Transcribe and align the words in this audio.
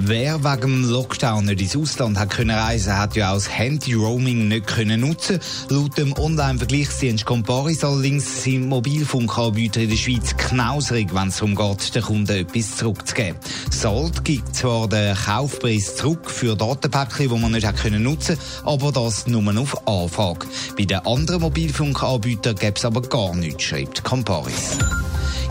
Wer 0.00 0.44
wegen 0.44 0.60
dem 0.60 0.84
Lockdown 0.84 1.46
nicht 1.46 1.60
ins 1.60 1.76
Ausland 1.76 2.18
hat 2.18 2.30
können 2.30 2.56
reisen, 2.56 2.96
hat 2.96 3.16
ja 3.16 3.30
auch 3.30 3.34
das 3.34 3.50
Handy-Roaming 3.50 4.46
nicht 4.46 4.68
können 4.68 5.00
nutzen. 5.00 5.40
Laut 5.70 5.98
dem 5.98 6.16
Online-Vergleichsdienst 6.16 7.26
Comparis 7.26 7.82
allerdings 7.82 8.44
sind 8.44 8.68
Mobilfunkanbieter 8.68 9.80
in 9.80 9.90
der 9.90 9.96
Schweiz 9.96 10.36
knauserig, 10.36 11.12
wenn 11.12 11.28
es 11.28 11.38
darum 11.38 11.56
geht, 11.56 11.94
den 11.96 12.02
Kunden 12.02 12.36
etwas 12.36 12.76
zurückzugeben. 12.76 13.36
Salt 13.70 14.24
gibt 14.24 14.54
zwar 14.54 14.88
den 14.88 15.16
Kaufpreis 15.16 15.96
zurück 15.96 16.30
für 16.30 16.54
Datenpäckchen, 16.54 17.28
die 17.28 17.38
man 17.38 17.50
nicht 17.52 17.66
hat 17.66 17.76
können 17.76 18.04
nutzen, 18.04 18.38
aber 18.64 18.92
das 18.92 19.26
nur 19.26 19.42
auf 19.58 19.88
Anfrage. 19.88 20.46
Bei 20.76 20.84
den 20.84 20.98
anderen 20.98 21.40
Mobilfunkanbietern 21.40 22.54
gäbe 22.54 22.76
es 22.76 22.84
aber 22.84 23.02
gar 23.02 23.34
nichts, 23.34 23.64
schreibt 23.64 24.04
Comparis. 24.04 24.78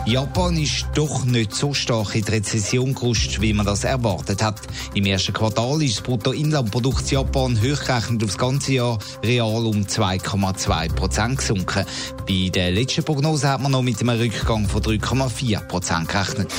Japan 0.08 0.56
ist 0.56 0.86
doch 0.94 1.26
nicht 1.26 1.54
so 1.54 1.74
stark 1.74 2.14
in 2.14 2.24
die 2.24 2.30
Rezession 2.30 2.94
gerutscht, 2.94 3.42
wie 3.42 3.52
man 3.52 3.66
das 3.66 3.84
erwartet 3.84 4.42
hat. 4.42 4.58
Im 4.94 5.04
ersten 5.04 5.34
Quartal 5.34 5.82
ist 5.82 5.96
das 5.96 6.02
Bruttoinlandprodukt 6.02 7.10
Japan 7.10 7.60
hochgerechnet 7.60 8.24
aufs 8.24 8.38
ganze 8.38 8.72
Jahr 8.72 8.98
real 9.22 9.66
um 9.66 9.82
2,2 9.82 10.94
Prozent 10.94 11.36
gesunken. 11.36 11.84
Bei 12.26 12.48
der 12.48 12.70
letzten 12.70 13.04
Prognose 13.04 13.50
hat 13.50 13.60
man 13.60 13.72
noch 13.72 13.82
mit 13.82 14.00
einem 14.00 14.18
Rückgang 14.18 14.66
von 14.66 14.80
3,4 14.80 15.60
Prozent 15.68 16.08
gerechnet. 16.08 16.54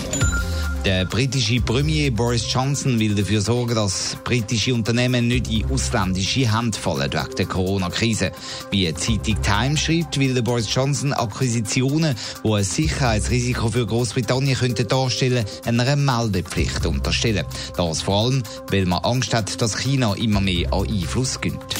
Der 0.85 1.03
britische 1.03 1.59
Premier 1.59 2.09
Boris 2.09 2.51
Johnson 2.51 2.99
will 2.99 3.13
dafür 3.13 3.41
sorgen, 3.41 3.75
dass 3.75 4.15
britische 4.23 4.73
Unternehmen 4.73 5.27
nicht 5.27 5.51
in 5.51 5.69
ausländische 5.69 6.51
Hände 6.51 6.77
fallen 6.77 7.11
wegen 7.11 7.35
der 7.35 7.45
Corona-Krise. 7.45 8.31
Wie 8.71 8.85
die 8.85 8.93
Zeitung 8.93 9.41
Times 9.41 9.81
schreibt, 9.81 10.17
will 10.17 10.33
der 10.33 10.41
Boris 10.41 10.73
Johnson 10.73 11.11
Akquisitionen, 11.11 12.15
die 12.45 12.53
ein 12.53 12.63
Sicherheitsrisiko 12.63 13.67
für 13.67 13.85
Großbritannien 13.85 14.57
könnten 14.57 14.87
darstellen, 14.87 15.43
einer 15.65 15.97
Meldepflicht 15.97 16.85
unterstellen. 16.85 17.45
Das 17.75 18.01
vor 18.01 18.23
allem, 18.25 18.43
weil 18.71 18.85
man 18.85 19.03
Angst 19.03 19.33
hat, 19.33 19.61
dass 19.61 19.77
China 19.77 20.13
immer 20.15 20.39
mehr 20.39 20.71
an 20.71 20.87
Einfluss 20.87 21.41
gewinnt. 21.41 21.75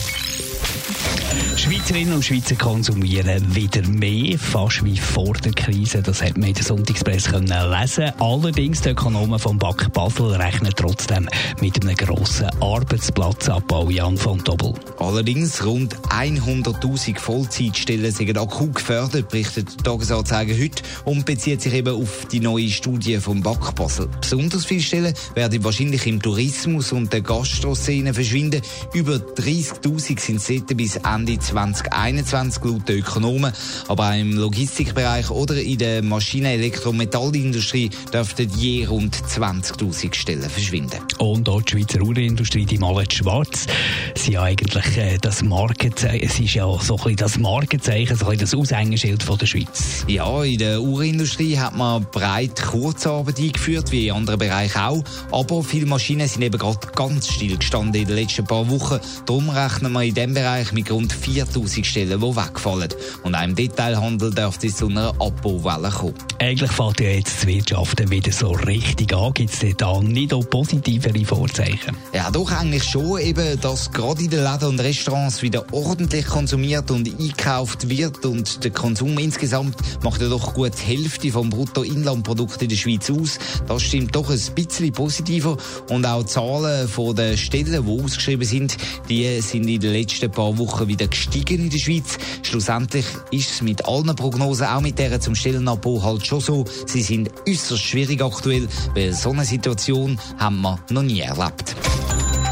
Schweizerinnen 1.60 2.14
und 2.14 2.24
Schweizer 2.24 2.56
konsumieren 2.56 3.54
wieder 3.54 3.86
mehr, 3.86 4.40
fast 4.40 4.86
wie 4.86 4.96
vor 4.96 5.34
der 5.34 5.52
Krise. 5.52 6.02
Das 6.02 6.24
hat 6.24 6.38
man 6.38 6.48
in 6.48 6.54
der 6.54 6.64
Sonntagspresse 6.64 7.38
lesen. 7.38 8.14
Allerdings 8.18 8.80
die 8.80 8.90
Ökonomen 8.90 9.38
vom 9.38 9.58
Back 9.58 9.92
Basel 9.92 10.36
rechnen 10.36 10.72
trotzdem 10.74 11.28
mit 11.60 11.84
einem 11.84 11.98
grossen 11.98 12.50
Arbeitsplatzabbau. 12.62 13.90
Jan 13.90 14.16
von 14.16 14.42
Dobbel. 14.42 14.74
Allerdings 15.00 15.66
rund 15.66 15.98
100.000 15.98 17.20
Vollzeitstellen 17.20 18.14
sind 18.14 18.38
akut 18.38 18.76
gefördert, 18.76 19.28
berichtet 19.28 19.80
die 19.80 19.84
Tagesanzeiger 19.84 20.54
heute 20.54 20.82
und 21.04 21.26
bezieht 21.26 21.62
sich 21.62 21.74
eben 21.74 21.94
auf 21.94 22.26
die 22.32 22.40
neue 22.40 22.70
Studie 22.70 23.18
vom 23.18 23.42
Back 23.42 23.76
Basel. 23.76 24.08
Besonders 24.22 24.66
viele 24.66 24.82
Stellen 24.82 25.14
werden 25.36 25.62
wahrscheinlich 25.66 26.08
im 26.08 26.22
Tourismus 26.22 26.94
und 26.94 27.12
der 27.12 27.20
Gastroszene 27.20 28.14
verschwinden. 28.14 28.62
Über 28.94 29.16
30.000 29.16 30.20
sind 30.20 30.70
es 30.70 30.78
bis 30.78 30.96
Ende 30.96 31.38
2021 31.50 32.64
laut 32.64 32.88
den 32.88 33.00
Ökonomen. 33.00 33.52
Aber 33.88 34.10
auch 34.10 34.16
im 34.16 34.38
Logistikbereich 34.38 35.30
oder 35.30 35.56
in 35.56 35.78
der 35.78 36.04
Maschinen-, 36.04 36.52
Elektro- 36.52 36.90
und 36.90 36.98
Metallindustrie 36.98 37.90
dürften 38.14 38.50
je 38.58 38.86
rund 38.86 39.16
20.000 39.16 40.14
Stellen 40.14 40.50
verschwinden. 40.50 41.00
Und 41.18 41.50
auch 41.50 41.62
die 41.62 41.72
Schweizer 41.72 42.02
Uhrenindustrie, 42.02 42.66
die 42.66 42.78
malt 42.78 43.14
schwarz. 43.14 43.66
Sie 44.16 44.34
ja 44.34 44.44
eigentlich 44.44 44.98
äh, 44.98 45.18
das 45.20 45.44
Markenzeichen, 45.44 46.24
es 46.24 46.40
ist 46.40 46.54
ja 46.54 46.66
so 46.80 46.96
ein 46.96 47.04
bisschen 47.04 47.16
das 47.18 47.38
Markenzeichen, 47.38 48.16
so 48.16 48.26
ein 48.26 48.38
bisschen 48.38 48.40
das 48.40 48.56
Aushängeschild 48.56 49.24
von 49.24 49.38
der 49.38 49.46
Schweiz. 49.46 50.06
Ja, 50.08 50.44
in 50.44 50.60
der 50.60 50.82
Uhrenindustrie 50.82 51.58
hat 51.58 51.76
man 51.76 52.06
breit 52.12 52.62
Kurzarbeit 52.62 53.40
eingeführt, 53.40 53.92
wie 53.92 54.08
in 54.08 54.14
anderen 54.14 54.40
Bereichen 54.40 54.80
auch. 54.80 55.04
Aber 55.32 55.64
viele 55.64 55.86
Maschinen 55.86 56.28
sind 56.28 56.42
eben 56.42 56.58
gerade 56.58 56.88
ganz 56.96 57.28
still 57.28 57.58
gestanden 57.58 58.02
in 58.02 58.08
den 58.08 58.16
letzten 58.16 58.46
paar 58.46 58.70
Wochen. 58.70 59.00
Darum 59.26 59.50
rechnen 59.50 59.92
wir 59.92 60.04
in 60.04 60.14
diesem 60.14 60.34
Bereich 60.34 60.72
mit 60.72 60.92
rund 60.92 61.14
4000 61.46 61.86
Stellen, 61.86 62.20
die 62.20 62.36
wegfallen. 62.36 62.90
Und 63.24 63.36
auch 63.36 63.44
im 63.44 63.56
Detailhandel 63.56 64.32
dürfte 64.32 64.68
es 64.68 64.78
zu 64.78 64.88
einer 64.88 65.10
Abbauwelle 65.20 65.90
kommen. 65.90 66.14
Eigentlich 66.40 66.72
fällt 66.72 67.00
ja 67.00 67.10
jetzt 67.10 67.38
das 67.38 67.48
Wirtschaften 67.48 68.10
wieder 68.12 68.32
so 68.32 68.52
richtig 68.52 69.14
an. 69.14 69.34
Gibt 69.34 69.52
es 69.54 69.76
da 69.78 70.02
nicht 70.02 70.34
auch 70.34 70.50
positivere 70.50 71.24
Vorzeichen? 71.26 71.96
Ja, 72.14 72.30
doch 72.30 72.52
eigentlich 72.52 72.84
schon. 72.84 73.20
Eben, 73.20 73.60
dass 73.62 73.92
gerade 73.92 74.24
in 74.24 74.30
den 74.30 74.44
Läden 74.44 74.70
und 74.70 74.80
Restaurants 74.80 75.42
wieder 75.42 75.66
ordentlich 75.72 76.26
konsumiert 76.26 76.92
und 76.92 77.08
eingekauft 77.08 77.88
wird 77.88 78.26
und 78.26 78.64
der 78.64 78.72
Konsum 78.72 79.18
insgesamt 79.18 79.76
macht 80.04 80.22
ja 80.22 80.28
doch 80.28 80.54
gut 80.54 80.74
die 80.80 80.98
Hälfte 80.98 81.32
vom 81.32 81.50
Bruttoinlandprodukt 81.50 82.62
in 82.62 82.70
der 82.70 82.76
Schweiz 82.76 83.10
aus. 83.10 83.40
Das 83.68 83.82
stimmt 83.82 84.16
doch 84.16 84.30
ein 84.30 84.40
bisschen 84.56 84.92
positiver. 84.92 85.58
Und 85.90 86.06
auch 86.06 86.24
die 86.24 86.28
Zahlen 86.28 86.88
von 86.88 87.16
den 87.16 87.38
Stellen, 87.38 87.86
die 87.86 88.04
ausgeschrieben 88.04 88.46
sind, 88.46 88.78
die 89.08 89.42
sind 89.42 89.68
in 89.68 89.80
den 89.80 89.94
letzten 89.94 90.32
paar 90.32 90.58
Wochen 90.58 90.88
wieder 90.88 91.08
gestiegen 91.08 91.29
in 91.36 91.70
der 91.70 91.78
Schweiz. 91.78 92.18
Schlussendlich 92.44 93.06
ist 93.32 93.52
es 93.52 93.62
mit 93.62 93.86
allen 93.86 94.16
Prognosen, 94.16 94.68
auch 94.68 94.82
mit 94.82 95.00
deren 95.00 95.22
zum 95.22 95.36
Stellenabbau 95.36 96.02
halt 96.04 96.26
schon 96.26 96.42
so. 96.42 96.66
Sie 96.86 97.02
sind 97.02 97.30
äußerst 97.48 97.82
schwierig 97.82 98.22
aktuell, 98.22 98.68
weil 98.96 99.14
so 99.14 99.32
eine 99.32 99.46
Situation 99.46 100.20
haben 100.38 100.62
wir 100.62 100.80
noch 100.90 101.04
nie 101.04 101.22
erlebt. 101.22 101.76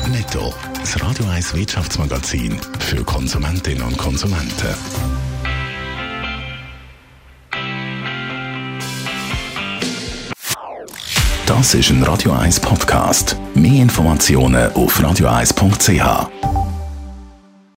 Netto. 0.09 0.53
Das 0.79 1.01
Radio 1.01 1.25
1 1.25 1.53
Wirtschaftsmagazin 1.53 2.57
für 2.79 3.03
Konsumentinnen 3.03 3.83
und 3.83 3.97
Konsumenten. 3.97 4.73
Das 11.45 11.73
ist 11.73 11.89
ein 11.89 12.03
Radio 12.03 12.33
1 12.33 12.59
Podcast. 12.59 13.35
Mehr 13.55 13.81
Informationen 13.81 14.71
auf 14.73 14.99
radio1.ch. 14.99 16.46